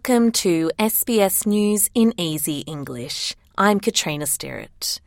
[0.00, 3.36] Welcome to SBS News in Easy English.
[3.58, 4.98] I'm Katrina Sterrett.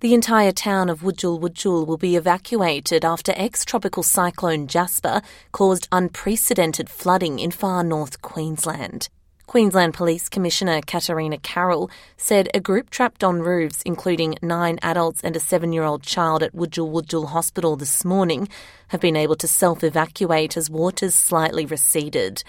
[0.00, 5.20] The entire town of Wujal Wujal will be evacuated after ex tropical cyclone Jasper
[5.52, 9.10] caused unprecedented flooding in far north Queensland.
[9.46, 15.36] Queensland Police Commissioner Katarina Carroll said a group trapped on roofs, including nine adults and
[15.36, 18.48] a seven year old child at Wujal Wujal Hospital this morning,
[18.88, 22.42] have been able to self evacuate as waters slightly receded.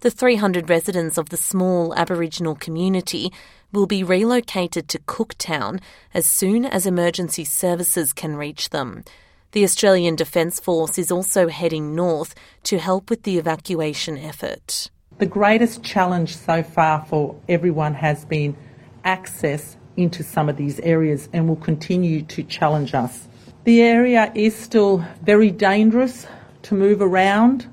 [0.00, 3.30] The 300 residents of the small Aboriginal community
[3.70, 5.78] will be relocated to Cooktown
[6.14, 9.04] as soon as emergency services can reach them.
[9.52, 14.90] The Australian Defence Force is also heading north to help with the evacuation effort.
[15.18, 18.56] The greatest challenge so far for everyone has been
[19.04, 23.28] access into some of these areas and will continue to challenge us.
[23.64, 26.26] The area is still very dangerous
[26.62, 27.68] to move around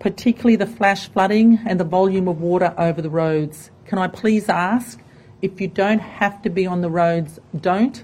[0.00, 3.70] particularly the flash flooding and the volume of water over the roads.
[3.86, 5.00] Can I please ask
[5.42, 8.02] if you don't have to be on the roads, don't.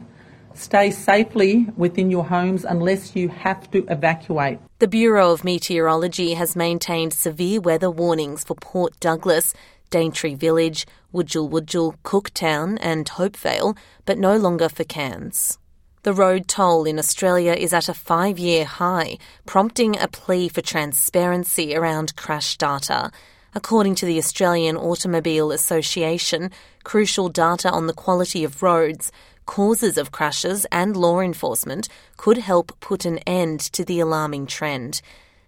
[0.55, 4.59] Stay safely within your homes unless you have to evacuate.
[4.79, 9.53] The Bureau of Meteorology has maintained severe weather warnings for Port Douglas,
[9.91, 15.59] Daintree Village, Wujal Wujal, Cooktown, and Hopevale, but no longer for Cairns.
[16.05, 19.17] The road toll in Australia is at a five year high,
[19.47, 23.11] prompting a plea for transparency around crash data.
[23.55, 26.51] According to the Australian Automobile Association,
[26.83, 29.13] crucial data on the quality of roads,
[29.47, 31.89] causes of crashes, and law enforcement
[32.19, 35.01] could help put an end to the alarming trend.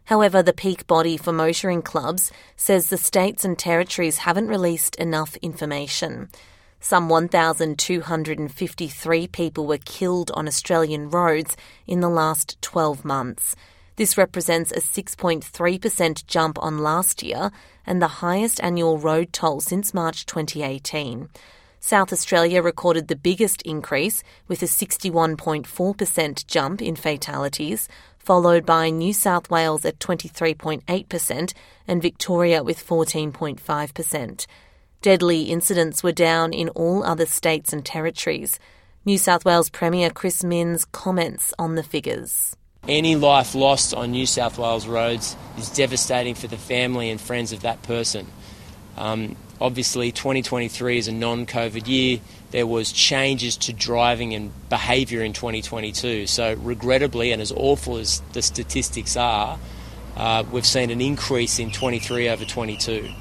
[0.06, 5.36] However, the peak body for motoring clubs says the states and territories haven't released enough
[5.42, 6.30] information.
[6.80, 13.56] Some 1,253 people were killed on Australian roads in the last 12 months.
[13.96, 17.50] This represents a 6.3% jump on last year
[17.86, 21.28] and the highest annual road toll since March 2018.
[21.80, 29.12] South Australia recorded the biggest increase with a 61.4% jump in fatalities, followed by New
[29.12, 31.52] South Wales at 23.8%
[31.86, 34.46] and Victoria with 14.5%.
[35.02, 38.58] Deadly incidents were down in all other states and territories.
[39.04, 42.56] New South Wales Premier Chris Minns comments on the figures.
[42.88, 47.52] Any life lost on New South Wales roads is devastating for the family and friends
[47.52, 48.26] of that person.
[48.96, 52.20] Um, obviously, 2023 is a non-COVID year.
[52.50, 56.26] There was changes to driving and behaviour in 2022.
[56.26, 59.58] So, regrettably, and as awful as the statistics are,
[60.16, 63.12] uh, we've seen an increase in 23 over 22.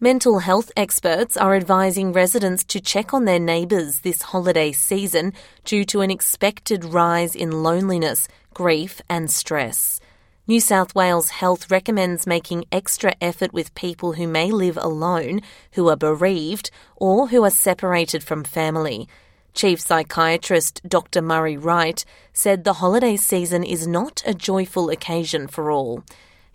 [0.00, 5.32] Mental health experts are advising residents to check on their neighbours this holiday season
[5.64, 9.98] due to an expected rise in loneliness, grief, and stress.
[10.46, 15.40] New South Wales Health recommends making extra effort with people who may live alone,
[15.72, 19.08] who are bereaved, or who are separated from family.
[19.52, 21.22] Chief Psychiatrist Dr.
[21.22, 26.04] Murray Wright said the holiday season is not a joyful occasion for all.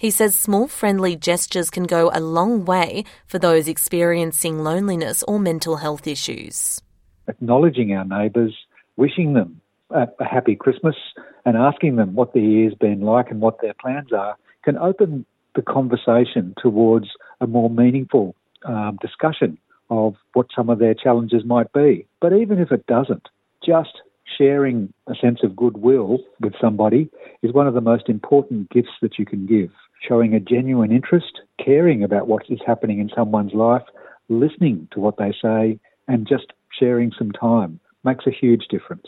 [0.03, 5.39] He says small friendly gestures can go a long way for those experiencing loneliness or
[5.39, 6.81] mental health issues.
[7.29, 8.53] Acknowledging our neighbours,
[8.97, 10.97] wishing them a, happy Christmas,
[11.45, 15.25] and asking them what the year's been like and what their plans are can open
[15.55, 17.07] the conversation towards
[17.39, 18.35] a more meaningful
[18.65, 19.57] um, discussion
[19.89, 22.05] of what some of their challenges might be.
[22.19, 23.29] But even if it doesn't,
[23.65, 24.01] just
[24.37, 27.09] sharing a sense of goodwill with somebody
[27.43, 29.69] is one of the most important gifts that you can give
[30.07, 33.83] showing a genuine interest, caring about what is happening in someone's life,
[34.27, 39.07] listening to what they say, and just sharing some time makes a huge difference.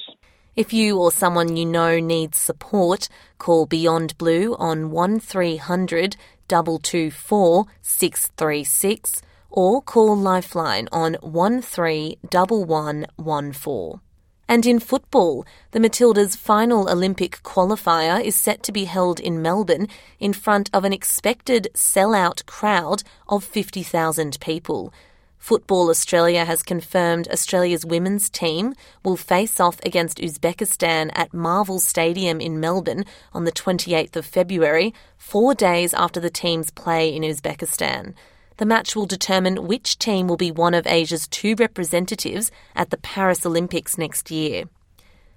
[0.56, 3.10] If you or someone you know needs support,
[3.40, 6.16] call Beyond Blue on 1300
[6.48, 14.00] 224 636 or call Lifeline on 131114.
[14.48, 19.88] And in football, the Matildas' final Olympic qualifier is set to be held in Melbourne
[20.20, 24.94] in front of an expected sell-out crowd of 50,000 people.
[25.40, 32.42] Football Australia has confirmed Australia's women's team will face off against Uzbekistan at Marvel Stadium
[32.42, 38.16] in Melbourne on the 28th of February, four days after the teams play in Uzbekistan.
[38.58, 42.98] The match will determine which team will be one of Asia's two representatives at the
[42.98, 44.66] Paris Olympics next year.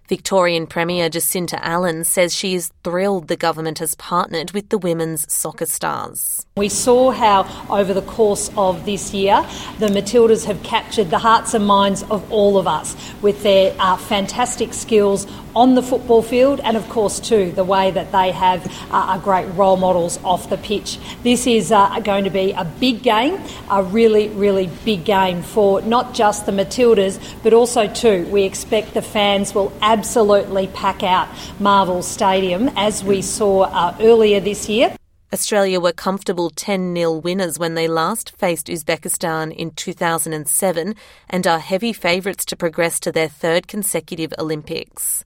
[0.08, 5.31] Victorian Premier Jacinta Allan says she is thrilled the government has partnered with the women's
[5.31, 6.46] soccer stars.
[6.56, 9.46] We saw how, over the course of this year,
[9.78, 13.99] the Matildas have captured the hearts and minds of all of us with their uh,
[13.99, 18.66] fantastic skills on the football field and, of course, too, the way that they have
[18.90, 20.99] uh, are great role models off the pitch.
[21.22, 23.40] This is uh, going to be a big game,
[23.70, 28.94] a really, really big game for not just the Matildas, but also, too, we expect
[28.94, 31.28] the fans will absolutely pack out
[31.58, 34.94] Marvel Stadium as we saw uh, earlier this year.
[35.32, 40.94] Australia were comfortable 10 0 winners when they last faced Uzbekistan in 2007
[41.28, 45.24] and are heavy favourites to progress to their third consecutive Olympics.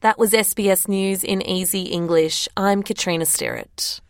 [0.00, 2.48] That was SBS News in Easy English.
[2.54, 4.02] I'm Katrina Sterrett.